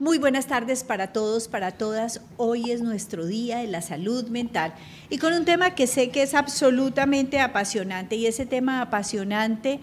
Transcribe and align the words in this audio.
Muy 0.00 0.16
buenas 0.16 0.46
tardes 0.46 0.82
para 0.82 1.12
todos, 1.12 1.46
para 1.46 1.72
todas. 1.72 2.22
Hoy 2.38 2.70
es 2.70 2.80
nuestro 2.80 3.26
día 3.26 3.58
de 3.58 3.66
la 3.66 3.82
salud 3.82 4.28
mental 4.28 4.72
y 5.10 5.18
con 5.18 5.34
un 5.34 5.44
tema 5.44 5.74
que 5.74 5.86
sé 5.86 6.08
que 6.08 6.22
es 6.22 6.32
absolutamente 6.32 7.38
apasionante 7.38 8.16
y 8.16 8.24
ese 8.24 8.46
tema 8.46 8.80
apasionante 8.80 9.78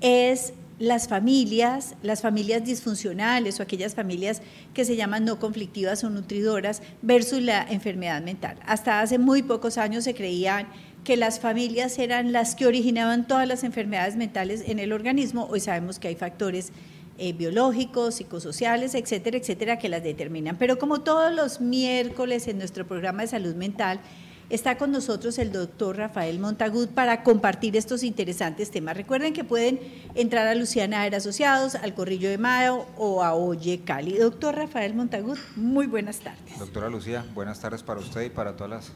es 0.00 0.52
las 0.78 1.08
familias, 1.08 1.96
las 2.04 2.22
familias 2.22 2.64
disfuncionales 2.64 3.58
o 3.58 3.64
aquellas 3.64 3.96
familias 3.96 4.40
que 4.72 4.84
se 4.84 4.94
llaman 4.94 5.24
no 5.24 5.40
conflictivas 5.40 6.04
o 6.04 6.10
nutridoras 6.10 6.80
versus 7.02 7.42
la 7.42 7.66
enfermedad 7.68 8.22
mental. 8.22 8.60
Hasta 8.66 9.00
hace 9.00 9.18
muy 9.18 9.42
pocos 9.42 9.78
años 9.78 10.04
se 10.04 10.14
creían 10.14 10.68
que 11.02 11.16
las 11.16 11.40
familias 11.40 11.98
eran 11.98 12.30
las 12.30 12.54
que 12.54 12.66
originaban 12.66 13.26
todas 13.26 13.48
las 13.48 13.64
enfermedades 13.64 14.14
mentales 14.14 14.62
en 14.68 14.78
el 14.78 14.92
organismo. 14.92 15.48
Hoy 15.50 15.58
sabemos 15.58 15.98
que 15.98 16.06
hay 16.06 16.14
factores 16.14 16.70
eh, 17.18 17.32
biológicos, 17.32 18.16
psicosociales, 18.16 18.94
etcétera, 18.94 19.38
etcétera, 19.38 19.78
que 19.78 19.88
las 19.88 20.02
determinan. 20.02 20.56
Pero 20.56 20.78
como 20.78 21.00
todos 21.00 21.32
los 21.32 21.60
miércoles 21.60 22.48
en 22.48 22.58
nuestro 22.58 22.86
programa 22.86 23.22
de 23.22 23.28
salud 23.28 23.54
mental, 23.54 24.00
está 24.48 24.78
con 24.78 24.92
nosotros 24.92 25.38
el 25.38 25.50
doctor 25.50 25.96
Rafael 25.96 26.38
Montagud 26.38 26.88
para 26.88 27.22
compartir 27.22 27.76
estos 27.76 28.02
interesantes 28.02 28.70
temas. 28.70 28.96
Recuerden 28.96 29.32
que 29.32 29.44
pueden 29.44 29.80
entrar 30.14 30.46
a 30.46 30.54
Luciana 30.54 31.06
Era 31.06 31.18
Asociados, 31.18 31.74
al 31.74 31.94
Corrillo 31.94 32.28
de 32.28 32.38
Mayo 32.38 32.86
o 32.96 33.22
a 33.22 33.34
Oye 33.34 33.80
Cali. 33.80 34.18
Doctor 34.18 34.54
Rafael 34.54 34.94
Montagud, 34.94 35.38
muy 35.56 35.86
buenas 35.86 36.20
tardes. 36.20 36.58
Doctora 36.58 36.88
Lucía, 36.88 37.24
buenas 37.34 37.60
tardes 37.60 37.82
para 37.82 38.00
usted 38.00 38.22
y 38.22 38.30
para 38.30 38.56
todas 38.56 38.70
las 38.70 38.92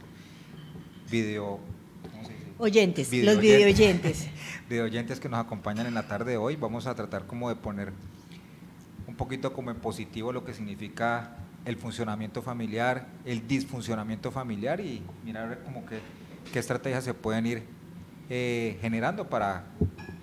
video 1.10 1.58
Oyentes, 2.60 3.10
los 3.24 3.40
video 3.40 3.66
oyentes. 3.66 4.26
video 4.70 4.84
oyentes 4.84 5.18
que 5.18 5.28
nos 5.28 5.40
acompañan 5.40 5.86
en 5.86 5.94
la 5.94 6.04
tarde 6.04 6.30
de 6.30 6.36
hoy. 6.36 6.54
Vamos 6.54 6.86
a 6.86 6.94
tratar 6.94 7.26
como 7.26 7.48
de 7.48 7.56
poner 7.56 7.92
un 9.08 9.16
poquito 9.16 9.52
como 9.52 9.72
en 9.72 9.78
positivo 9.78 10.32
lo 10.32 10.44
que 10.44 10.54
significa 10.54 11.38
el 11.64 11.76
funcionamiento 11.76 12.40
familiar, 12.40 13.08
el 13.24 13.48
disfuncionamiento 13.48 14.30
familiar 14.30 14.80
y 14.80 15.02
mirar 15.24 15.58
como 15.64 15.84
que 15.84 15.98
qué 16.52 16.60
estrategias 16.60 17.02
se 17.02 17.14
pueden 17.14 17.46
ir 17.46 17.64
eh, 18.30 18.78
generando 18.80 19.28
para 19.28 19.64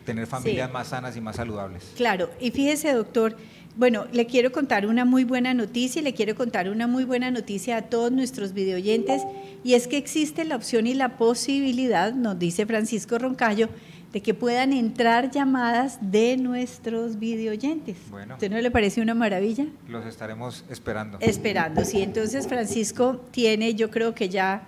tener 0.05 0.25
familias 0.27 0.71
más 0.71 0.87
sanas 0.87 1.17
y 1.17 1.21
más 1.21 1.35
saludables. 1.35 1.91
Claro, 1.97 2.29
y 2.39 2.51
fíjese 2.51 2.93
doctor, 2.93 3.35
bueno, 3.75 4.05
le 4.13 4.27
quiero 4.27 4.53
contar 4.53 4.87
una 4.87 5.03
muy 5.03 5.25
buena 5.25 5.53
noticia 5.53 5.99
y 5.99 6.05
le 6.05 6.13
quiero 6.13 6.35
contar 6.35 6.69
una 6.69 6.87
muy 6.87 7.03
buena 7.03 7.31
noticia 7.31 7.75
a 7.75 7.81
todos 7.83 8.13
nuestros 8.13 8.53
videoyentes 8.53 9.21
y 9.65 9.73
es 9.73 9.89
que 9.89 9.97
existe 9.97 10.45
la 10.45 10.55
opción 10.55 10.87
y 10.87 10.93
la 10.93 11.17
posibilidad, 11.17 12.13
nos 12.13 12.39
dice 12.39 12.65
Francisco 12.65 13.19
Roncayo, 13.19 13.67
de 14.13 14.21
que 14.21 14.33
puedan 14.33 14.73
entrar 14.73 15.31
llamadas 15.31 15.99
de 16.01 16.37
nuestros 16.37 17.19
videoyentes. 17.19 17.97
Bueno. 18.09 18.35
¿Usted 18.35 18.49
no 18.49 18.57
le 18.59 18.71
parece 18.71 19.01
una 19.01 19.13
maravilla? 19.13 19.65
Los 19.87 20.05
estaremos 20.05 20.63
esperando. 20.69 21.17
Esperando, 21.19 21.83
sí. 21.83 22.01
Entonces 22.01 22.47
Francisco 22.47 23.21
tiene, 23.31 23.75
yo 23.75 23.91
creo 23.91 24.15
que 24.15 24.29
ya 24.29 24.63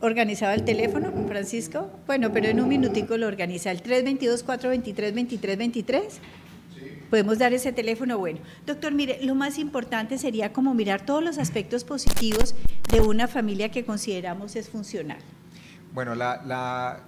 organizado 0.00 0.54
el 0.54 0.64
teléfono, 0.64 1.12
Francisco. 1.26 1.90
Bueno, 2.06 2.32
pero 2.32 2.46
en 2.48 2.60
un 2.60 2.68
minutico 2.68 3.16
lo 3.16 3.26
organiza. 3.26 3.70
El 3.70 3.82
322-423-2323 3.82 6.02
podemos 7.10 7.38
dar 7.38 7.52
ese 7.52 7.72
teléfono 7.72 8.18
bueno. 8.18 8.40
Doctor, 8.66 8.92
mire, 8.92 9.18
lo 9.22 9.34
más 9.34 9.58
importante 9.58 10.18
sería 10.18 10.52
como 10.52 10.74
mirar 10.74 11.06
todos 11.06 11.22
los 11.22 11.38
aspectos 11.38 11.84
positivos 11.84 12.54
de 12.90 13.00
una 13.00 13.28
familia 13.28 13.70
que 13.70 13.84
consideramos 13.84 14.56
es 14.56 14.68
funcional. 14.68 15.18
Bueno, 15.92 16.14
la, 16.14 17.00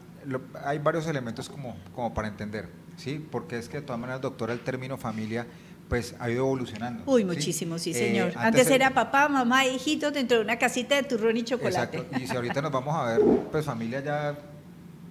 hay 0.64 0.78
varios 0.78 1.06
elementos 1.06 1.48
como, 1.48 1.76
como 1.94 2.14
para 2.14 2.28
entender, 2.28 2.68
¿sí? 2.96 3.24
Porque 3.30 3.58
es 3.58 3.68
que 3.68 3.78
de 3.78 3.82
todas 3.82 4.00
maneras, 4.00 4.20
doctora, 4.20 4.52
el 4.52 4.60
término 4.60 4.96
familia 4.96 5.46
pues 5.88 6.14
ha 6.20 6.30
ido 6.30 6.46
evolucionando. 6.46 7.02
Uy, 7.04 7.24
muchísimo, 7.24 7.78
sí, 7.78 7.90
eh, 7.90 7.94
señor. 7.94 8.32
antes, 8.36 8.70
era 8.70 8.94
papá, 8.94 9.28
mamá, 9.28 9.66
hijitos 9.66 10.14
dentro 10.14 10.38
de 10.38 10.44
una 10.44 10.56
casita 10.56 10.94
de 10.94 11.02
turrón 11.02 11.36
y 11.36 11.42
chocolate. 11.42 11.98
Exacto. 11.98 12.18
Y 12.22 12.28
si 12.28 12.36
ahorita 12.36 12.62
nos 12.62 12.70
vamos 12.70 12.94
a 12.94 13.04
ver, 13.04 13.20
pues 13.50 13.66
familia 13.66 14.00
ya 14.00 14.38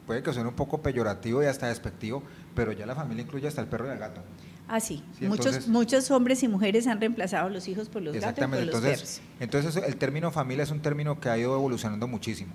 puede 0.07 0.23
que 0.23 0.33
suene 0.33 0.47
un 0.50 0.56
poco 0.56 0.81
peyorativo 0.81 1.44
y 1.44 1.47
hasta 1.47 1.67
despectivo, 1.67 2.23
pero 2.56 2.72
ya 2.72 2.85
la 2.85 2.95
familia 2.95 3.23
incluye 3.23 3.47
hasta 3.47 3.62
el 3.62 3.67
perro 3.67 3.88
y 3.88 3.91
el 3.91 4.00
gato. 4.00 4.22
Ah, 4.69 4.79
sí. 4.79 5.03
muchos, 5.22 5.67
muchos 5.67 6.09
hombres 6.12 6.44
y 6.44 6.47
mujeres 6.47 6.88
han 6.88 7.00
reemplazado 7.00 7.50
los 7.50 7.67
hijos 7.67 7.89
por 7.89 8.03
los 8.03 8.16
gatos 8.16 8.38
y 8.38 8.47
por 8.47 8.59
los 8.59 8.75
entonces, 8.75 9.22
Entonces, 9.39 9.75
el 9.83 9.97
término 9.97 10.31
familia 10.31 10.63
es 10.63 10.72
un 10.72 10.79
término 10.79 11.19
que 11.19 11.28
ha 11.29 11.38
ido 11.38 11.56
evolucionando 11.56 12.07
muchísimo. 12.07 12.53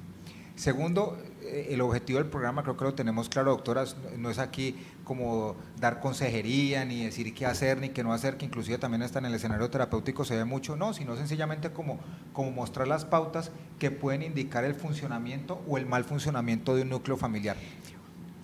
Segundo, 0.57 1.19
eh, 1.43 1.69
el 1.71 1.81
objetivo 1.81 2.21
del 2.21 2.29
programa, 2.29 2.63
creo 2.63 2.77
que 2.77 2.85
lo 2.85 2.95
tenemos 2.95 3.29
claro, 3.29 3.51
doctoras, 3.51 3.97
no 4.17 4.31
es 4.31 4.39
aquí 4.39 4.77
como 5.03 5.57
dar 5.81 6.01
consejería, 6.01 6.85
ni 6.85 7.05
decir 7.05 7.35
qué 7.35 7.45
hacer, 7.45 7.81
ni 7.81 7.89
qué 7.89 8.05
no 8.05 8.13
hacer, 8.13 8.37
que 8.37 8.47
inclusive 8.47 8.79
también 8.79 9.03
está 9.03 9.19
en 9.19 9.27
el 9.27 9.35
escenario 9.35 9.69
terapéutico 9.69 10.25
se 10.25 10.37
ve 10.37 10.45
mucho, 10.45 10.77
no, 10.77 10.95
sino 10.95 11.17
sencillamente 11.17 11.71
como, 11.71 11.99
como 12.33 12.53
mostrar 12.53 12.87
las 12.87 13.05
pautas 13.05 13.51
que 13.81 13.91
pueden 13.91 14.23
indicar 14.23 14.65
el 14.65 14.75
funcionamiento 14.75 15.61
o 15.67 15.77
el 15.77 15.87
mal 15.87 16.05
funcionamiento 16.05 16.77
de 16.77 16.83
un 16.83 16.91
núcleo 16.91 17.17
familiar. 17.17 17.57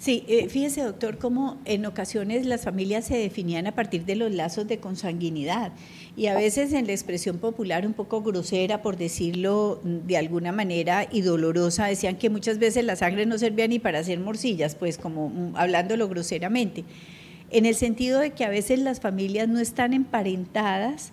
Sí, 0.01 0.25
eh, 0.29 0.49
fíjese 0.49 0.81
doctor, 0.81 1.19
cómo 1.19 1.61
en 1.67 1.85
ocasiones 1.85 2.47
las 2.47 2.63
familias 2.63 3.05
se 3.05 3.19
definían 3.19 3.67
a 3.67 3.75
partir 3.75 4.07
de 4.07 4.17
los 4.17 4.33
lazos 4.33 4.67
de 4.67 4.79
consanguinidad. 4.79 5.73
Y 6.17 6.29
a 6.29 6.35
veces 6.35 6.73
en 6.73 6.87
la 6.87 6.93
expresión 6.93 7.37
popular 7.37 7.87
un 7.87 7.93
poco 7.93 8.23
grosera, 8.23 8.81
por 8.81 8.97
decirlo 8.97 9.79
de 9.85 10.17
alguna 10.17 10.53
manera, 10.53 11.07
y 11.13 11.21
dolorosa, 11.21 11.85
decían 11.85 12.17
que 12.17 12.31
muchas 12.31 12.59
veces 12.59 12.83
la 12.87 12.97
sangre 12.97 13.27
no 13.27 13.37
servía 13.37 13.69
ni 13.69 13.79
para 13.79 13.99
hacer 13.99 14.19
morcillas, 14.21 14.75
pues 14.75 14.97
como 14.97 15.29
mm, 15.29 15.57
hablándolo 15.57 16.09
groseramente, 16.09 16.85
en 17.51 17.67
el 17.67 17.75
sentido 17.75 18.21
de 18.21 18.31
que 18.31 18.47
a 18.47 18.49
veces 18.49 18.79
las 18.79 19.01
familias 19.01 19.49
no 19.49 19.61
están 19.61 19.93
emparentadas, 19.93 21.13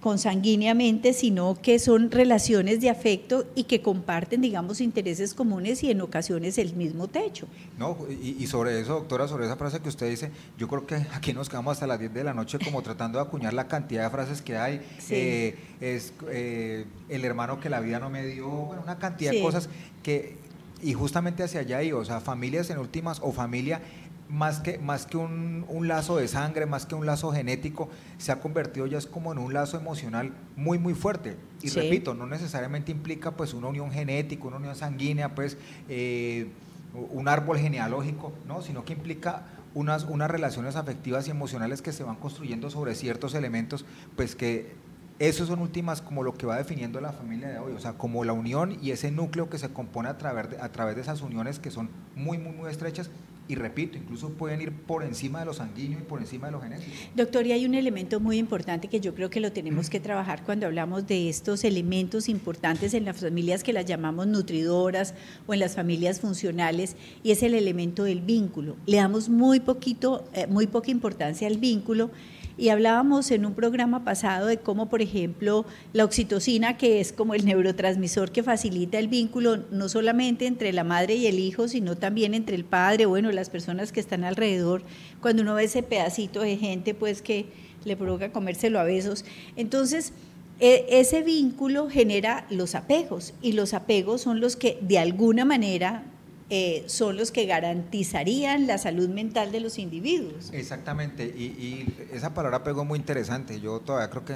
consanguíneamente, 0.00 1.12
sino 1.12 1.58
que 1.60 1.78
son 1.78 2.10
relaciones 2.10 2.80
de 2.80 2.90
afecto 2.90 3.44
y 3.54 3.64
que 3.64 3.82
comparten, 3.82 4.40
digamos, 4.40 4.80
intereses 4.80 5.34
comunes 5.34 5.82
y 5.82 5.90
en 5.90 6.00
ocasiones 6.00 6.58
el 6.58 6.74
mismo 6.74 7.08
techo. 7.08 7.46
No, 7.78 7.96
y, 8.08 8.46
sobre 8.46 8.80
eso, 8.80 8.94
doctora, 8.94 9.28
sobre 9.28 9.46
esa 9.46 9.56
frase 9.56 9.80
que 9.80 9.88
usted 9.88 10.08
dice, 10.08 10.30
yo 10.58 10.68
creo 10.68 10.86
que 10.86 10.94
aquí 11.14 11.32
nos 11.32 11.48
quedamos 11.48 11.72
hasta 11.72 11.86
las 11.86 12.00
10 12.00 12.14
de 12.14 12.24
la 12.24 12.34
noche 12.34 12.58
como 12.58 12.82
tratando 12.82 13.18
de 13.18 13.24
acuñar 13.24 13.52
la 13.52 13.68
cantidad 13.68 14.04
de 14.04 14.10
frases 14.10 14.42
que 14.42 14.56
hay. 14.56 14.80
Eh, 15.10 15.56
es 15.80 16.12
eh, 16.30 16.86
el 17.08 17.24
hermano 17.24 17.60
que 17.60 17.68
la 17.68 17.80
vida 17.80 17.98
no 17.98 18.10
me 18.10 18.26
dio, 18.26 18.48
bueno, 18.48 18.82
una 18.82 18.98
cantidad 18.98 19.32
de 19.32 19.42
cosas 19.42 19.68
que, 20.02 20.36
y 20.82 20.94
justamente 20.94 21.42
hacia 21.42 21.60
allá 21.60 21.82
y 21.82 21.92
o 21.92 22.04
sea, 22.04 22.20
familias 22.20 22.70
en 22.70 22.78
últimas 22.78 23.20
o 23.22 23.32
familia 23.32 23.82
más 24.30 24.60
que, 24.60 24.78
más 24.78 25.06
que 25.06 25.16
un, 25.16 25.66
lazo 25.88 26.16
de 26.16 26.28
sangre, 26.28 26.66
más 26.66 26.86
que 26.86 26.94
un 26.94 27.04
lazo 27.04 27.32
genético, 27.32 27.88
se 28.18 28.32
ha 28.32 28.40
convertido 28.40 28.86
ya 28.86 28.98
es 28.98 29.06
como 29.06 29.32
en 29.32 29.38
un 29.38 29.52
lazo 29.52 29.76
emocional 29.76 30.32
muy, 30.56 30.78
muy 30.78 30.94
fuerte. 30.94 31.36
Y 31.62 31.68
repito, 31.70 32.14
no 32.14 32.26
necesariamente 32.26 32.92
implica 32.92 33.32
pues 33.32 33.54
una 33.54 33.68
unión 33.68 33.90
genética, 33.90 34.46
una 34.46 34.56
unión 34.56 34.76
sanguínea, 34.76 35.34
pues 35.34 35.58
eh, 35.88 36.48
un 36.94 37.28
árbol 37.28 37.58
genealógico, 37.58 38.32
¿no? 38.46 38.62
sino 38.62 38.84
que 38.84 38.92
implica 38.92 39.46
unas, 39.74 40.04
unas 40.04 40.30
relaciones 40.30 40.76
afectivas 40.76 41.26
y 41.28 41.30
emocionales 41.30 41.82
que 41.82 41.92
se 41.92 42.04
van 42.04 42.16
construyendo 42.16 42.70
sobre 42.70 42.94
ciertos 42.94 43.34
elementos, 43.34 43.84
pues 44.16 44.36
que 44.36 44.72
eso 45.18 45.44
son 45.44 45.58
últimas 45.60 46.00
como 46.00 46.22
lo 46.22 46.34
que 46.34 46.46
va 46.46 46.56
definiendo 46.56 47.00
la 47.00 47.12
familia 47.12 47.48
de 47.48 47.58
hoy, 47.58 47.72
o 47.72 47.80
sea, 47.80 47.92
como 47.92 48.24
la 48.24 48.32
unión 48.32 48.78
y 48.80 48.92
ese 48.92 49.10
núcleo 49.10 49.50
que 49.50 49.58
se 49.58 49.68
compone 49.68 50.08
a 50.08 50.16
través 50.16 50.50
de, 50.50 50.60
a 50.60 50.72
través 50.72 50.96
de 50.96 51.02
esas 51.02 51.20
uniones 51.20 51.58
que 51.58 51.70
son 51.70 51.90
muy, 52.16 52.38
muy, 52.38 52.52
muy 52.52 52.70
estrechas 52.70 53.10
y 53.50 53.56
repito, 53.56 53.98
incluso 53.98 54.28
pueden 54.28 54.60
ir 54.60 54.70
por 54.70 55.02
encima 55.02 55.40
de 55.40 55.46
lo 55.46 55.52
sanguíneo 55.52 55.98
y 55.98 56.02
por 56.02 56.20
encima 56.20 56.46
de 56.46 56.52
lo 56.52 56.60
genético. 56.60 56.92
Doctor, 57.16 57.48
y 57.48 57.52
hay 57.52 57.66
un 57.66 57.74
elemento 57.74 58.20
muy 58.20 58.38
importante 58.38 58.86
que 58.86 59.00
yo 59.00 59.12
creo 59.12 59.28
que 59.28 59.40
lo 59.40 59.50
tenemos 59.50 59.90
que 59.90 59.98
trabajar 59.98 60.44
cuando 60.44 60.66
hablamos 60.66 61.08
de 61.08 61.28
estos 61.28 61.64
elementos 61.64 62.28
importantes 62.28 62.94
en 62.94 63.04
las 63.04 63.18
familias 63.18 63.64
que 63.64 63.72
las 63.72 63.86
llamamos 63.86 64.28
nutridoras 64.28 65.14
o 65.48 65.54
en 65.54 65.58
las 65.58 65.74
familias 65.74 66.20
funcionales, 66.20 66.94
y 67.24 67.32
es 67.32 67.42
el 67.42 67.54
elemento 67.54 68.04
del 68.04 68.20
vínculo. 68.20 68.76
Le 68.86 68.98
damos 68.98 69.28
muy 69.28 69.58
poquito, 69.58 70.28
eh, 70.32 70.46
muy 70.46 70.68
poca 70.68 70.92
importancia 70.92 71.48
al 71.48 71.58
vínculo 71.58 72.12
y 72.60 72.68
hablábamos 72.68 73.30
en 73.30 73.46
un 73.46 73.54
programa 73.54 74.04
pasado 74.04 74.46
de 74.46 74.58
cómo, 74.58 74.90
por 74.90 75.00
ejemplo, 75.00 75.64
la 75.94 76.04
oxitocina, 76.04 76.76
que 76.76 77.00
es 77.00 77.10
como 77.10 77.34
el 77.34 77.46
neurotransmisor 77.46 78.32
que 78.32 78.42
facilita 78.42 78.98
el 78.98 79.08
vínculo 79.08 79.64
no 79.70 79.88
solamente 79.88 80.46
entre 80.46 80.74
la 80.74 80.84
madre 80.84 81.14
y 81.14 81.26
el 81.26 81.38
hijo, 81.38 81.68
sino 81.68 81.96
también 81.96 82.34
entre 82.34 82.56
el 82.56 82.66
padre, 82.66 83.06
bueno, 83.06 83.32
las 83.32 83.48
personas 83.48 83.92
que 83.92 84.00
están 84.00 84.24
alrededor, 84.24 84.82
cuando 85.22 85.40
uno 85.40 85.54
ve 85.54 85.64
ese 85.64 85.82
pedacito 85.82 86.42
de 86.42 86.58
gente, 86.58 86.92
pues 86.92 87.22
que 87.22 87.46
le 87.86 87.96
provoca 87.96 88.30
comérselo 88.30 88.78
a 88.78 88.84
besos. 88.84 89.24
Entonces, 89.56 90.12
e, 90.58 90.84
ese 90.90 91.22
vínculo 91.22 91.88
genera 91.88 92.46
los 92.50 92.74
apegos 92.74 93.32
y 93.40 93.52
los 93.52 93.72
apegos 93.72 94.20
son 94.20 94.40
los 94.40 94.56
que 94.56 94.76
de 94.82 94.98
alguna 94.98 95.46
manera 95.46 96.04
eh, 96.50 96.82
son 96.86 97.16
los 97.16 97.30
que 97.30 97.46
garantizarían 97.46 98.66
la 98.66 98.76
salud 98.76 99.08
mental 99.08 99.52
de 99.52 99.60
los 99.60 99.78
individuos. 99.78 100.50
Exactamente, 100.52 101.24
y, 101.24 101.86
esa 102.12 102.34
palabra 102.34 102.64
pegó 102.64 102.84
muy 102.84 102.98
interesante. 102.98 103.60
Yo 103.60 103.78
todavía 103.78 104.10
creo 104.10 104.24
que 104.24 104.34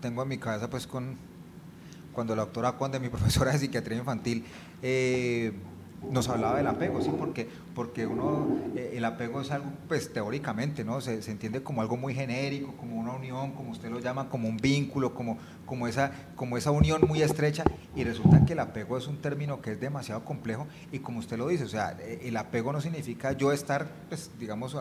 tengo 0.00 0.22
en 0.22 0.28
mi 0.28 0.38
cabeza, 0.38 0.70
pues, 0.70 0.86
con 0.86 1.16
cuando 2.12 2.34
la 2.34 2.42
doctora 2.42 2.72
Conde, 2.72 2.98
mi 2.98 3.08
profesora 3.08 3.52
de 3.52 3.58
psiquiatría 3.58 3.98
infantil, 3.98 4.44
eh, 4.82 5.52
nos 6.10 6.28
hablaba 6.28 6.56
del 6.56 6.66
apego, 6.66 7.00
¿sí? 7.00 7.10
Porque, 7.18 7.48
porque 7.74 8.06
uno, 8.06 8.46
eh, 8.76 8.94
el 8.94 9.04
apego 9.04 9.40
es 9.40 9.50
algo, 9.50 9.70
pues 9.88 10.12
teóricamente, 10.12 10.84
¿no? 10.84 11.00
Se, 11.00 11.18
entiende 11.30 11.62
como 11.62 11.82
algo 11.82 11.96
muy 11.96 12.14
genérico, 12.14 12.72
como 12.76 12.96
una 12.96 13.12
unión, 13.12 13.52
como 13.52 13.70
usted 13.70 13.90
lo 13.90 13.98
llama, 13.98 14.28
como 14.28 14.48
un 14.48 14.56
vínculo, 14.56 15.14
como, 15.14 15.38
como, 15.66 15.88
esa, 15.88 16.12
como 16.36 16.56
esa 16.56 16.70
unión 16.70 17.02
muy 17.06 17.22
estrecha, 17.22 17.64
y 17.94 18.04
resulta 18.04 18.44
que 18.46 18.52
el 18.54 18.60
apego 18.60 18.96
es 18.96 19.06
un 19.06 19.18
término 19.18 19.60
que 19.60 19.72
es 19.72 19.80
demasiado 19.80 20.24
complejo, 20.24 20.66
y 20.92 21.00
como 21.00 21.18
usted 21.18 21.36
lo 21.36 21.48
dice, 21.48 21.64
o 21.64 21.68
sea, 21.68 21.96
eh, 22.00 22.22
el 22.24 22.36
apego 22.36 22.72
no 22.72 22.80
significa 22.80 23.32
yo 23.32 23.52
estar, 23.52 23.88
pues, 24.08 24.30
digamos, 24.38 24.76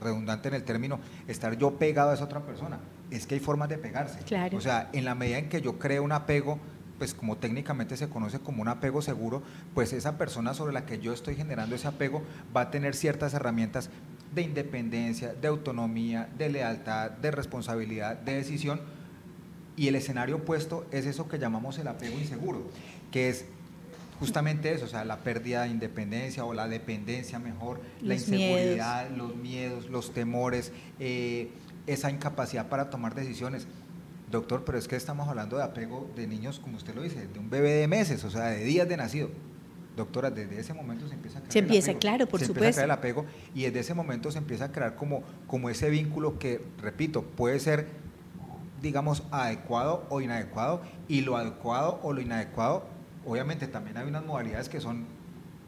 redundante 0.00 0.48
en 0.48 0.54
el 0.54 0.64
término, 0.64 0.98
estar 1.28 1.56
yo 1.56 1.76
pegado 1.76 2.10
a 2.10 2.14
esa 2.14 2.24
otra 2.24 2.40
persona, 2.40 2.78
es 3.10 3.26
que 3.26 3.36
hay 3.36 3.40
formas 3.40 3.68
de 3.68 3.78
pegarse. 3.78 4.18
Claro. 4.20 4.58
O 4.58 4.60
sea, 4.60 4.90
en 4.92 5.04
la 5.04 5.14
medida 5.14 5.38
en 5.38 5.48
que 5.48 5.60
yo 5.60 5.78
creo 5.78 6.02
un 6.02 6.12
apego, 6.12 6.58
pues 7.00 7.14
como 7.14 7.38
técnicamente 7.38 7.96
se 7.96 8.10
conoce 8.10 8.40
como 8.40 8.60
un 8.60 8.68
apego 8.68 9.00
seguro, 9.00 9.42
pues 9.72 9.94
esa 9.94 10.18
persona 10.18 10.52
sobre 10.52 10.74
la 10.74 10.84
que 10.84 10.98
yo 10.98 11.14
estoy 11.14 11.34
generando 11.34 11.74
ese 11.74 11.88
apego 11.88 12.22
va 12.54 12.60
a 12.60 12.70
tener 12.70 12.94
ciertas 12.94 13.32
herramientas 13.32 13.88
de 14.34 14.42
independencia, 14.42 15.32
de 15.32 15.48
autonomía, 15.48 16.28
de 16.36 16.50
lealtad, 16.50 17.10
de 17.10 17.30
responsabilidad, 17.30 18.16
de 18.16 18.34
decisión. 18.34 18.82
Y 19.78 19.88
el 19.88 19.94
escenario 19.94 20.36
opuesto 20.36 20.86
es 20.90 21.06
eso 21.06 21.26
que 21.26 21.38
llamamos 21.38 21.78
el 21.78 21.88
apego 21.88 22.18
inseguro, 22.18 22.70
que 23.10 23.30
es 23.30 23.46
justamente 24.18 24.70
eso, 24.70 24.84
o 24.84 24.88
sea, 24.88 25.06
la 25.06 25.20
pérdida 25.20 25.62
de 25.62 25.70
independencia 25.70 26.44
o 26.44 26.52
la 26.52 26.68
dependencia 26.68 27.38
mejor, 27.38 27.80
la 28.02 28.12
inseguridad, 28.12 29.08
los 29.08 29.36
miedos, 29.36 29.88
los 29.88 30.12
temores, 30.12 30.70
eh, 30.98 31.48
esa 31.86 32.10
incapacidad 32.10 32.68
para 32.68 32.90
tomar 32.90 33.14
decisiones. 33.14 33.66
Doctor, 34.30 34.64
pero 34.64 34.78
es 34.78 34.86
que 34.86 34.96
estamos 34.96 35.28
hablando 35.28 35.56
de 35.56 35.64
apego 35.64 36.08
de 36.14 36.26
niños, 36.26 36.60
como 36.60 36.76
usted 36.76 36.94
lo 36.94 37.02
dice, 37.02 37.26
de 37.26 37.38
un 37.38 37.50
bebé 37.50 37.72
de 37.72 37.88
meses, 37.88 38.22
o 38.24 38.30
sea, 38.30 38.46
de 38.46 38.64
días 38.64 38.88
de 38.88 38.96
nacido. 38.96 39.28
Doctora, 39.96 40.30
desde 40.30 40.60
ese 40.60 40.72
momento 40.72 41.08
se 41.08 41.14
empieza 41.14 41.38
a 41.38 41.40
crear. 41.40 41.52
Se 41.52 41.58
empieza, 41.58 41.94
claro, 41.94 42.26
por 42.28 42.38
se 42.38 42.46
supuesto. 42.46 42.64
Empieza 42.64 42.80
a 42.80 42.84
crear 42.84 42.98
el 42.98 42.98
apego 42.98 43.26
y 43.54 43.62
desde 43.62 43.80
ese 43.80 43.94
momento 43.94 44.30
se 44.30 44.38
empieza 44.38 44.66
a 44.66 44.72
crear 44.72 44.94
como, 44.94 45.22
como 45.48 45.68
ese 45.68 45.90
vínculo 45.90 46.38
que, 46.38 46.64
repito, 46.80 47.22
puede 47.22 47.58
ser, 47.58 47.88
digamos, 48.80 49.24
adecuado 49.32 50.06
o 50.10 50.20
inadecuado. 50.20 50.82
Y 51.08 51.22
lo 51.22 51.36
adecuado 51.36 51.98
o 52.04 52.12
lo 52.12 52.20
inadecuado, 52.20 52.84
obviamente 53.26 53.66
también 53.66 53.96
hay 53.96 54.06
unas 54.06 54.24
modalidades 54.24 54.68
que 54.68 54.80
son 54.80 55.06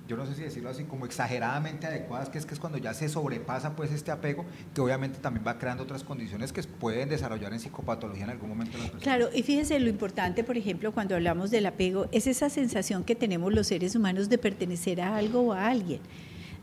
yo 0.09 0.17
no 0.17 0.27
sé 0.27 0.35
si 0.35 0.43
decirlo 0.43 0.71
así, 0.71 0.85
como 0.85 1.07
exageradamente 1.07 1.87
adecuadas, 1.87 2.29
que 2.29 2.39
es 2.39 2.47
que 2.47 2.55
es 2.55 2.61
cuando 2.61 2.79
ya 2.79 2.95
se 2.95 3.09
sobrepasa 3.09 3.77
pues 3.77 3.93
este 3.93 4.11
apego, 4.11 4.45
que 4.75 4.81
obviamente 4.81 5.19
también 5.19 5.47
va 5.47 5.59
creando 5.59 5.85
otras 5.85 6.03
condiciones 6.03 6.53
que 6.53 6.63
pueden 6.63 7.09
desarrollar 7.09 7.53
en 7.53 7.61
psicopatología 7.61 8.25
en 8.25 8.31
algún 8.31 8.51
momento. 8.51 8.79
Claro, 9.01 9.29
y 9.33 9.43
fíjese 9.43 9.79
lo 9.81 9.89
importante, 9.89 10.45
por 10.45 10.57
ejemplo, 10.57 10.93
cuando 10.93 11.15
hablamos 11.15 11.51
del 11.51 11.67
apego, 11.67 12.07
es 12.13 12.27
esa 12.27 12.51
sensación 12.51 13.05
que 13.05 13.15
tenemos 13.15 13.53
los 13.53 13.67
seres 13.67 13.95
humanos 13.95 14.29
de 14.29 14.39
pertenecer 14.39 15.01
a 15.01 15.17
algo 15.17 15.41
o 15.41 15.53
a 15.53 15.69
alguien 15.69 16.01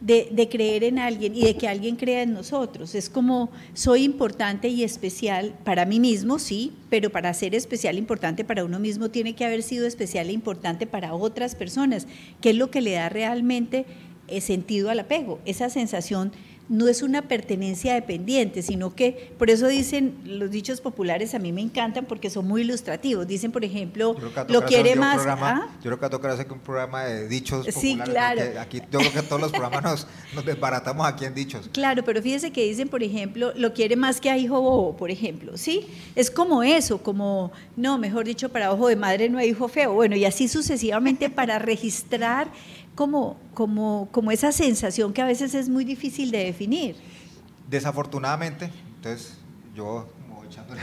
de, 0.01 0.47
creer 0.49 0.83
en 0.83 0.97
alguien 0.97 1.35
y 1.35 1.43
de 1.43 1.55
que 1.55 1.67
alguien 1.67 1.95
crea 1.95 2.23
en 2.23 2.33
nosotros. 2.33 2.95
Es 2.95 3.09
como 3.09 3.51
soy 3.73 4.03
importante 4.03 4.69
y 4.69 4.83
especial 4.83 5.53
para 5.63 5.85
mí 5.85 5.99
mismo, 5.99 6.39
sí, 6.39 6.73
pero 6.89 7.09
para 7.09 7.33
ser 7.33 7.53
especial 7.53 7.95
e 7.95 7.99
importante 7.99 8.43
para 8.43 8.63
uno 8.63 8.79
mismo 8.79 9.09
tiene 9.09 9.35
que 9.35 9.45
haber 9.45 9.63
sido 9.63 9.85
especial 9.85 10.29
e 10.29 10.33
importante 10.33 10.87
para 10.87 11.13
otras 11.13 11.55
personas, 11.55 12.07
que 12.41 12.51
es 12.51 12.55
lo 12.55 12.71
que 12.71 12.81
le 12.81 12.93
da 12.93 13.09
realmente 13.09 13.85
eh, 14.27 14.41
sentido 14.41 14.89
al 14.89 14.99
apego, 14.99 15.39
esa 15.45 15.69
sensación 15.69 16.31
no 16.69 16.87
es 16.87 17.01
una 17.01 17.23
pertenencia 17.23 17.95
dependiente, 17.95 18.61
sino 18.61 18.93
que, 18.95 19.33
por 19.37 19.49
eso 19.49 19.67
dicen 19.67 20.19
los 20.23 20.51
dichos 20.51 20.81
populares, 20.81 21.33
a 21.33 21.39
mí 21.39 21.51
me 21.51 21.61
encantan 21.61 22.05
porque 22.05 22.29
son 22.29 22.47
muy 22.47 22.61
ilustrativos. 22.61 23.27
Dicen, 23.27 23.51
por 23.51 23.65
ejemplo, 23.65 24.15
lo 24.47 24.63
quiere 24.65 24.95
más. 24.95 25.25
¿ah? 25.25 25.67
Yo 25.77 25.89
creo 25.89 25.99
que 25.99 26.09
tocar 26.09 26.31
hacer 26.31 26.51
un 26.51 26.59
programa 26.59 27.05
de 27.05 27.27
dichos 27.27 27.65
populares. 27.65 27.81
Sí, 27.81 27.97
claro. 27.97 28.41
Aquí, 28.61 28.81
yo 28.91 28.99
creo 28.99 29.11
que 29.11 29.21
todos 29.23 29.41
los 29.41 29.51
programas 29.51 30.07
nos, 30.33 30.45
desbaratamos 30.45 31.07
aquí 31.07 31.25
en 31.25 31.33
dichos. 31.33 31.69
Claro, 31.73 32.03
pero 32.03 32.21
fíjese 32.21 32.51
que 32.51 32.63
dicen, 32.63 32.87
por 32.87 33.01
ejemplo, 33.01 33.51
lo 33.55 33.73
quiere 33.73 33.95
más 33.95 34.21
que 34.21 34.29
a 34.29 34.37
hijo 34.37 34.61
bobo, 34.61 34.95
por 34.95 35.09
ejemplo. 35.09 35.57
¿Sí? 35.57 35.87
Es 36.15 36.29
como 36.29 36.61
eso, 36.61 37.01
como, 37.01 37.51
no, 37.75 37.97
mejor 37.97 38.25
dicho, 38.25 38.49
para 38.49 38.71
ojo 38.71 38.87
de 38.87 38.95
madre 38.95 39.27
no 39.27 39.39
hay 39.39 39.49
hijo 39.49 39.67
feo. 39.67 39.93
Bueno, 39.93 40.15
y 40.15 40.25
así 40.25 40.47
sucesivamente 40.47 41.31
para 41.31 41.57
registrar 41.57 42.51
como, 42.99 43.37
como, 43.53 44.09
como 44.11 44.29
esa 44.29 44.51
sensación 44.51 45.13
que 45.13 45.21
a 45.21 45.25
veces 45.25 45.55
es 45.55 45.69
muy 45.69 45.85
difícil 45.85 46.31
de 46.31 46.39
definir. 46.39 46.97
Desafortunadamente, 47.69 48.69
entonces 48.97 49.37
yo 49.73 50.09
como 50.27 50.43
echándole 50.43 50.81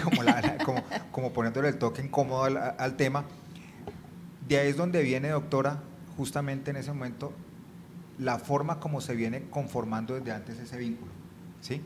como, 0.64 0.82
como, 1.12 1.32
poniéndole 1.34 1.68
el 1.68 1.76
toque 1.76 2.00
incómodo 2.00 2.44
al, 2.44 2.96
tema, 2.96 3.26
de 4.48 4.58
ahí 4.58 4.68
es 4.68 4.78
donde 4.78 5.02
viene, 5.02 5.28
doctora, 5.28 5.82
justamente 6.16 6.70
en 6.70 6.78
ese 6.78 6.90
momento, 6.90 7.34
la 8.18 8.38
forma 8.38 8.80
como 8.80 9.02
se 9.02 9.14
viene 9.14 9.42
conformando 9.50 10.14
desde 10.14 10.32
antes 10.32 10.58
ese 10.58 10.78
vínculo. 10.78 11.12
¿sí? 11.60 11.82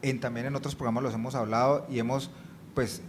En, 0.00 0.20
también 0.20 0.46
en 0.46 0.56
otros 0.56 0.74
programas 0.74 1.02
los 1.04 1.12
hemos 1.12 1.34
hablado 1.34 1.86
y 1.90 1.98
hemos 1.98 2.30
pues 2.74 3.02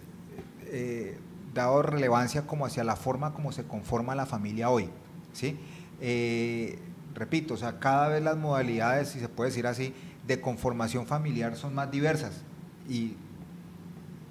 eh, 0.66 1.18
dado 1.54 1.82
relevancia 1.82 2.46
como 2.46 2.66
hacia 2.66 2.84
la 2.84 2.98
forma 2.98 3.34
como 3.34 3.54
se 3.54 3.64
conforma 3.64 4.16
la 4.16 4.26
familia 4.26 4.70
hoy. 4.70 4.90
¿sí? 5.32 5.58
Eh, 6.00 6.80
repito, 7.14 7.56
o 7.56 7.58
sea, 7.58 7.80
cada 7.80 8.10
vez 8.10 8.24
las 8.24 8.38
modalidades, 8.38 9.10
si 9.10 9.20
se 9.20 9.30
puede 9.30 9.50
decir 9.50 9.68
así, 9.68 9.94
de 10.26 10.42
conformación 10.42 11.08
familiar 11.08 11.56
son 11.56 11.74
más 11.74 11.90
diversas. 11.90 12.44
Y, 12.88 13.16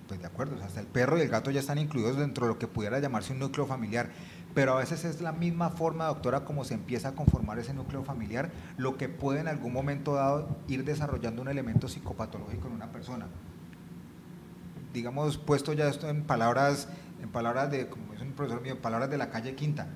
pues 0.08 0.20
de 0.20 0.26
acuerdo, 0.26 0.62
hasta 0.62 0.80
el 0.80 0.86
perro 0.86 1.18
y 1.18 1.22
el 1.22 1.28
gato 1.28 1.50
ya 1.50 1.60
están 1.60 1.78
incluidos 1.78 2.16
dentro 2.16 2.46
de 2.46 2.52
lo 2.52 2.58
que 2.58 2.68
pudiera 2.68 2.98
llamarse 3.00 3.32
un 3.32 3.40
núcleo 3.40 3.66
familiar. 3.66 4.10
Pero 4.54 4.72
a 4.72 4.78
veces 4.78 5.04
es 5.04 5.20
la 5.20 5.32
misma 5.32 5.70
forma, 5.70 6.06
doctora, 6.06 6.44
como 6.44 6.64
se 6.64 6.74
empieza 6.74 7.08
a 7.08 7.12
conformar 7.12 7.58
ese 7.58 7.74
núcleo 7.74 8.04
familiar, 8.04 8.50
lo 8.78 8.96
que 8.96 9.08
puede 9.08 9.40
en 9.40 9.48
algún 9.48 9.72
momento 9.72 10.14
dado 10.14 10.48
ir 10.66 10.84
desarrollando 10.84 11.42
un 11.42 11.48
elemento 11.48 11.88
psicopatológico 11.88 12.68
en 12.68 12.74
una 12.74 12.90
persona. 12.90 13.26
Digamos, 14.94 15.36
puesto 15.36 15.74
ya 15.74 15.88
esto 15.88 16.08
en 16.08 16.22
palabras, 16.22 16.88
en 17.20 17.28
palabras 17.28 17.70
de, 17.70 17.88
como 17.88 18.14
es 18.14 18.22
un 18.22 18.32
profesor 18.32 18.62
mío, 18.62 18.80
palabras 18.80 19.10
de 19.10 19.18
la 19.18 19.28
calle 19.28 19.54
Quinta. 19.54 19.88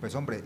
Pues 0.00 0.16
hombre, 0.16 0.42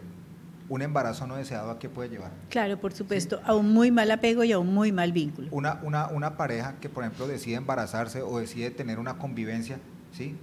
un 0.69 0.83
embarazo 0.83 1.27
no 1.27 1.37
deseado 1.37 1.71
a 1.71 1.79
qué 1.79 1.89
puede 1.89 2.09
llevar. 2.09 2.31
Claro, 2.49 2.79
por 2.81 2.93
supuesto, 2.93 3.41
a 3.45 3.55
un 3.55 3.73
muy 3.73 3.91
mal 3.91 4.11
apego 4.11 4.45
y 4.45 4.53
a 4.53 4.59
un 4.59 4.73
muy 4.73 4.93
mal 4.93 5.13
vínculo. 5.13 5.49
Una, 5.51 5.81
una, 5.83 6.09
una 6.09 6.37
pareja 6.37 6.77
que, 6.81 6.89
por 6.89 7.05
ejemplo, 7.05 7.27
decide 7.27 7.57
embarazarse 7.57 8.23
o 8.23 8.39
decide 8.39 8.71
tener 8.71 8.99
una 8.99 9.19
convivencia, 9.19 9.79
¿sí? 10.13 10.37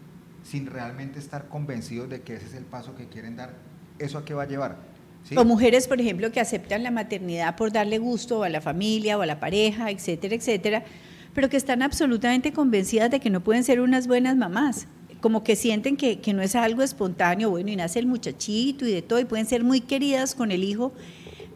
sin 0.43 0.67
realmente 0.67 1.19
estar 1.19 1.47
convencidos 1.47 2.09
de 2.09 2.21
que 2.21 2.35
ese 2.35 2.47
es 2.47 2.53
el 2.53 2.65
paso 2.65 2.95
que 2.95 3.07
quieren 3.07 3.35
dar, 3.35 3.53
¿eso 3.99 4.17
a 4.17 4.25
qué 4.25 4.33
va 4.33 4.43
a 4.43 4.47
llevar? 4.47 4.77
O 5.35 5.45
mujeres, 5.45 5.87
por 5.87 6.01
ejemplo, 6.01 6.31
que 6.31 6.39
aceptan 6.39 6.81
la 6.81 6.89
maternidad 6.89 7.55
por 7.55 7.71
darle 7.71 7.99
gusto 7.99 8.43
a 8.43 8.49
la 8.49 8.59
familia 8.59 9.17
o 9.17 9.21
a 9.21 9.25
la 9.27 9.39
pareja, 9.39 9.91
etcétera, 9.91 10.35
etcétera, 10.35 10.83
pero 11.33 11.47
que 11.47 11.57
están 11.57 11.83
absolutamente 11.83 12.51
convencidas 12.51 13.11
de 13.11 13.19
que 13.19 13.29
no 13.29 13.41
pueden 13.41 13.63
ser 13.63 13.81
unas 13.81 14.07
buenas 14.07 14.35
mamás 14.35 14.87
como 15.21 15.43
que 15.43 15.55
sienten 15.55 15.95
que, 15.95 16.19
no 16.33 16.41
es 16.41 16.55
algo 16.55 16.81
espontáneo, 16.81 17.49
bueno, 17.51 17.69
y 17.69 17.75
nace 17.75 17.99
el 17.99 18.07
muchachito 18.07 18.85
y 18.85 18.91
de 18.91 19.01
todo, 19.01 19.19
y 19.19 19.25
pueden 19.25 19.45
ser 19.45 19.63
muy 19.63 19.79
queridas 19.79 20.35
con 20.35 20.51
el 20.51 20.63
hijo, 20.63 20.91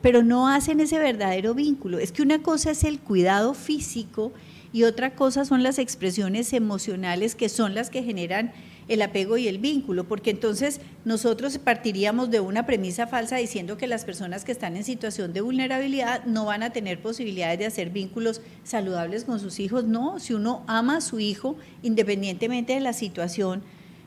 pero 0.01 0.23
no 0.23 0.47
hacen 0.47 0.79
ese 0.79 0.99
verdadero 0.99 1.55
vínculo. 1.55 1.97
Es 1.97 2.11
que 2.11 2.21
una 2.21 2.43
cosa 2.43 2.71
es 2.71 2.83
el 2.83 2.99
cuidado 2.99 3.55
físico 3.55 4.31
y 4.71 4.83
otra 4.83 5.15
cosa 5.15 5.45
son 5.45 5.63
las 5.63 5.79
expresiones 5.79 6.53
emocionales 6.53 7.33
que 7.33 7.49
son 7.49 7.73
las 7.73 7.89
que 7.89 8.03
generan 8.03 8.53
el 8.87 9.01
apego 9.01 9.37
y 9.37 9.47
el 9.47 9.57
vínculo, 9.57 10.03
porque 10.03 10.29
entonces 10.29 10.79
nosotros 11.05 11.57
partiríamos 11.57 12.29
de 12.29 12.39
una 12.39 12.65
premisa 12.65 13.07
falsa 13.07 13.37
diciendo 13.37 13.77
que 13.77 13.87
las 13.87 14.05
personas 14.05 14.45
que 14.45 14.51
están 14.51 14.77
en 14.77 14.83
situación 14.83 15.33
de 15.33 15.41
vulnerabilidad 15.41 16.23
no 16.25 16.45
van 16.45 16.63
a 16.63 16.71
tener 16.71 17.01
posibilidades 17.01 17.59
de 17.59 17.65
hacer 17.65 17.89
vínculos 17.89 18.41
saludables 18.63 19.23
con 19.23 19.39
sus 19.39 19.59
hijos. 19.59 19.85
No, 19.85 20.19
si 20.19 20.33
uno 20.33 20.63
ama 20.67 20.97
a 20.97 21.01
su 21.01 21.19
hijo, 21.19 21.57
independientemente 21.81 22.73
de 22.73 22.79
la 22.79 22.93
situación 22.93 23.63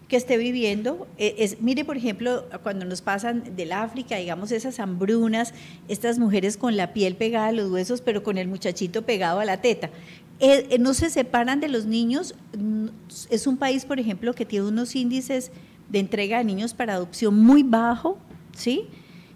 que 0.08 0.16
esté 0.16 0.38
viviendo. 0.38 1.06
E, 1.18 1.36
es, 1.38 1.60
mire, 1.60 1.84
por 1.84 1.96
ejemplo, 1.96 2.46
cuando 2.62 2.84
nos 2.84 3.02
pasan 3.02 3.54
del 3.54 3.72
África, 3.72 4.16
digamos, 4.16 4.50
esas 4.50 4.80
hambrunas, 4.80 5.52
estas 5.86 6.18
mujeres 6.18 6.56
con 6.56 6.76
la 6.76 6.92
piel 6.92 7.14
pegada 7.14 7.48
a 7.48 7.52
los 7.52 7.70
huesos, 7.70 8.00
pero 8.00 8.22
con 8.22 8.38
el 8.38 8.48
muchachito 8.48 9.02
pegado 9.02 9.38
a 9.40 9.44
la 9.44 9.60
teta. 9.60 9.90
Eh, 10.40 10.66
eh, 10.70 10.78
no 10.78 10.94
se 10.94 11.10
separan 11.10 11.60
de 11.60 11.68
los 11.68 11.84
niños. 11.84 12.34
Mm, 12.56 12.86
es 13.30 13.46
un 13.46 13.56
país, 13.56 13.84
por 13.84 14.00
ejemplo, 14.00 14.32
que 14.34 14.46
tiene 14.46 14.66
unos 14.66 14.96
índices 14.96 15.50
de 15.88 15.98
entrega 15.98 16.38
de 16.38 16.44
niños 16.44 16.74
para 16.74 16.94
adopción 16.94 17.38
muy 17.38 17.62
bajo, 17.62 18.18
¿sí? 18.56 18.86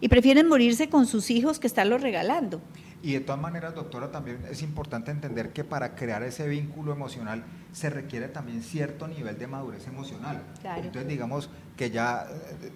Y 0.00 0.08
prefieren 0.08 0.48
morirse 0.48 0.88
con 0.88 1.06
sus 1.06 1.30
hijos 1.30 1.58
que 1.58 1.66
estarlos 1.66 2.02
regalando. 2.02 2.60
Y 3.02 3.14
de 3.14 3.20
todas 3.20 3.40
maneras, 3.40 3.74
doctora, 3.74 4.12
también 4.12 4.38
es 4.48 4.62
importante 4.62 5.10
entender 5.10 5.52
que 5.52 5.64
para 5.64 5.96
crear 5.96 6.22
ese 6.22 6.46
vínculo 6.46 6.92
emocional 6.92 7.44
se 7.72 7.90
requiere 7.90 8.28
también 8.28 8.62
cierto 8.62 9.08
nivel 9.08 9.38
de 9.38 9.46
madurez 9.48 9.86
emocional. 9.88 10.42
Entonces, 10.76 11.08
digamos 11.08 11.50
que 11.76 11.90
ya 11.90 12.26
eh, 12.30 12.70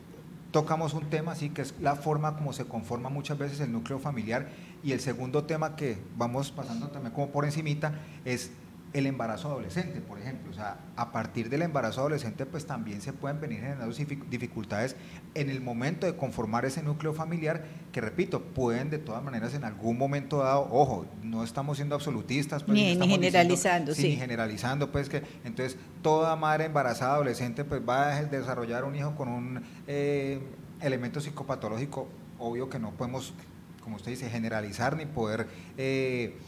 tocamos 0.50 0.94
un 0.94 1.08
tema, 1.10 1.32
así 1.32 1.50
que 1.50 1.62
es 1.62 1.74
la 1.80 1.94
forma 1.94 2.34
como 2.36 2.52
se 2.52 2.64
conforma 2.64 3.08
muchas 3.08 3.38
veces 3.38 3.60
el 3.60 3.70
núcleo 3.70 3.98
familiar 3.98 4.48
y 4.82 4.92
el 4.92 5.00
segundo 5.00 5.44
tema 5.44 5.76
que 5.76 5.98
vamos 6.16 6.50
pasando 6.50 6.88
también 6.88 7.12
como 7.12 7.30
por 7.30 7.44
encimita 7.44 7.92
es 8.24 8.50
el 8.98 9.06
embarazo 9.06 9.48
adolescente, 9.48 10.00
por 10.00 10.18
ejemplo. 10.18 10.50
O 10.50 10.54
sea, 10.54 10.78
a 10.96 11.12
partir 11.12 11.50
del 11.50 11.60
embarazo 11.60 12.00
adolescente, 12.00 12.46
pues 12.46 12.66
también 12.66 13.02
se 13.02 13.12
pueden 13.12 13.40
venir 13.40 13.60
generando 13.60 13.94
dificultades 14.30 14.96
en 15.34 15.50
el 15.50 15.60
momento 15.60 16.06
de 16.06 16.16
conformar 16.16 16.64
ese 16.64 16.82
núcleo 16.82 17.12
familiar, 17.12 17.64
que 17.92 18.00
repito, 18.00 18.40
pueden 18.40 18.88
de 18.88 18.98
todas 18.98 19.22
maneras 19.22 19.52
en 19.52 19.64
algún 19.64 19.98
momento 19.98 20.38
dado, 20.38 20.68
ojo, 20.70 21.06
no 21.22 21.44
estamos 21.44 21.76
siendo 21.76 21.94
absolutistas, 21.94 22.62
pues, 22.62 22.74
ni, 22.74 22.96
generalizando, 22.96 23.94
sí. 23.94 24.08
Ni 24.08 24.16
generalizando, 24.16 24.90
pues 24.90 25.10
que 25.10 25.22
entonces 25.44 25.76
toda 26.00 26.34
madre 26.36 26.64
embarazada 26.64 27.14
adolescente 27.14 27.64
pues 27.64 27.82
va 27.86 28.16
a 28.16 28.24
desarrollar 28.24 28.84
un 28.84 28.96
hijo 28.96 29.14
con 29.14 29.28
un 29.28 29.62
eh, 29.86 30.40
elemento 30.80 31.20
psicopatológico, 31.20 32.08
obvio 32.38 32.70
que 32.70 32.78
no 32.78 32.92
podemos, 32.92 33.34
como 33.82 33.96
usted 33.96 34.12
dice, 34.12 34.30
generalizar 34.30 34.96
ni 34.96 35.04
poder... 35.04 35.48
Eh, 35.76 36.38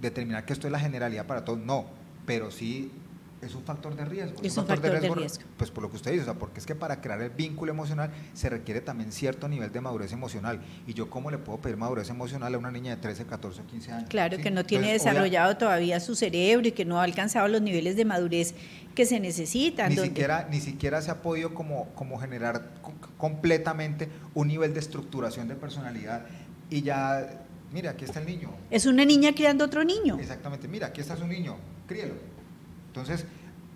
determinar 0.00 0.44
que 0.44 0.52
esto 0.52 0.66
es 0.66 0.72
la 0.72 0.80
generalidad 0.80 1.26
para 1.26 1.44
todos, 1.44 1.58
no, 1.58 1.86
pero 2.24 2.50
sí 2.50 2.90
es 3.42 3.54
un 3.54 3.62
factor 3.64 3.94
de 3.94 4.04
riesgo. 4.04 4.42
Es, 4.42 4.56
un, 4.56 4.66
factor, 4.66 4.90
de, 4.92 5.10
riesgo, 5.10 5.44
Pues 5.56 5.70
por 5.70 5.82
lo 5.82 5.90
que 5.90 5.96
usted 5.96 6.10
dice, 6.12 6.22
o 6.22 6.24
sea, 6.24 6.34
porque 6.34 6.58
es 6.58 6.66
que 6.66 6.74
para 6.74 7.00
crear 7.00 7.20
el 7.20 7.30
vínculo 7.30 7.70
emocional 7.70 8.10
se 8.32 8.48
requiere 8.48 8.80
también 8.80 9.12
cierto 9.12 9.46
nivel 9.46 9.70
de 9.72 9.80
madurez 9.80 10.12
emocional. 10.12 10.60
Y 10.86 10.94
yo, 10.94 11.10
¿cómo 11.10 11.30
le 11.30 11.38
puedo 11.38 11.58
pedir 11.58 11.76
madurez 11.76 12.08
emocional 12.08 12.54
a 12.54 12.58
una 12.58 12.70
niña 12.70 12.96
de 12.96 13.02
13, 13.02 13.26
14, 13.26 13.62
15 13.62 13.92
años? 13.92 14.08
Claro, 14.08 14.38
que 14.38 14.50
no 14.50 14.64
tiene 14.64 14.92
desarrollado 14.92 15.56
todavía 15.56 16.00
su 16.00 16.16
cerebro 16.16 16.66
y 16.66 16.72
que 16.72 16.84
no 16.84 17.00
ha 17.00 17.04
alcanzado 17.04 17.46
los 17.48 17.60
niveles 17.60 17.96
de 17.96 18.04
madurez 18.04 18.54
que 18.94 19.04
se 19.04 19.20
necesitan. 19.20 19.90
Ni, 19.90 19.98
siquiera, 19.98 20.48
ni 20.50 20.60
siquiera 20.60 21.02
se 21.02 21.10
ha 21.10 21.20
podido 21.20 21.54
como, 21.54 21.90
como 21.94 22.18
generar 22.18 22.70
completamente 23.18 24.08
un 24.34 24.48
nivel 24.48 24.72
de 24.72 24.80
estructuración 24.80 25.46
de 25.48 25.54
personalidad 25.54 26.24
y 26.70 26.82
ya 26.82 27.45
mira, 27.72 27.90
aquí 27.90 28.04
está 28.04 28.20
el 28.20 28.26
niño. 28.26 28.50
Es 28.70 28.86
una 28.86 29.04
niña 29.04 29.32
criando 29.34 29.64
otro 29.64 29.84
niño. 29.84 30.18
Exactamente, 30.18 30.68
mira, 30.68 30.88
aquí 30.88 31.00
está 31.00 31.16
su 31.16 31.26
niño, 31.26 31.56
críelo. 31.86 32.14
Entonces, 32.88 33.26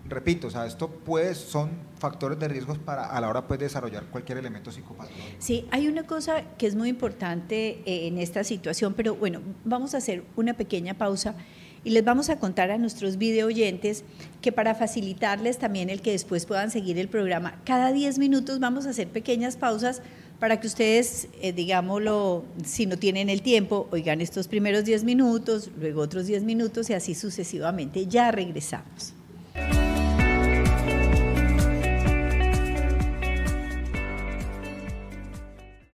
repito, 0.07 0.47
o 0.47 0.49
sea, 0.49 0.65
esto 0.65 0.89
pues 0.89 1.37
son 1.37 1.69
factores 1.97 2.39
de 2.39 2.47
riesgos 2.47 2.77
para 2.77 3.05
a 3.05 3.21
la 3.21 3.29
hora 3.29 3.47
pues 3.47 3.59
de 3.59 3.65
desarrollar 3.65 4.05
cualquier 4.05 4.37
elemento 4.37 4.71
psicopatológico. 4.71 5.35
Sí, 5.39 5.67
hay 5.71 5.87
una 5.87 6.03
cosa 6.03 6.43
que 6.57 6.67
es 6.67 6.75
muy 6.75 6.89
importante 6.89 7.81
eh, 7.85 8.07
en 8.07 8.17
esta 8.17 8.43
situación, 8.43 8.93
pero 8.95 9.15
bueno, 9.15 9.41
vamos 9.63 9.93
a 9.93 9.97
hacer 9.97 10.23
una 10.35 10.53
pequeña 10.53 10.95
pausa 10.95 11.35
y 11.83 11.91
les 11.91 12.03
vamos 12.03 12.29
a 12.29 12.37
contar 12.37 12.71
a 12.71 12.77
nuestros 12.77 13.17
video 13.17 13.47
oyentes 13.47 14.03
que 14.41 14.51
para 14.51 14.75
facilitarles 14.75 15.57
también 15.57 15.89
el 15.89 16.01
que 16.01 16.11
después 16.11 16.45
puedan 16.45 16.71
seguir 16.71 16.97
el 16.99 17.07
programa, 17.07 17.59
cada 17.65 17.91
10 17.91 18.19
minutos 18.19 18.59
vamos 18.59 18.85
a 18.85 18.91
hacer 18.91 19.07
pequeñas 19.07 19.57
pausas 19.57 20.01
para 20.41 20.59
que 20.59 20.65
ustedes, 20.65 21.27
eh, 21.39 21.53
digámoslo, 21.53 22.43
si 22.65 22.87
no 22.87 22.97
tienen 22.97 23.29
el 23.29 23.43
tiempo, 23.43 23.87
oigan 23.91 24.21
estos 24.21 24.47
primeros 24.47 24.85
10 24.85 25.03
minutos, 25.03 25.69
luego 25.79 26.01
otros 26.01 26.25
10 26.25 26.41
minutos 26.41 26.89
y 26.89 26.93
así 26.93 27.13
sucesivamente. 27.13 28.07
Ya 28.07 28.31
regresamos. 28.31 29.13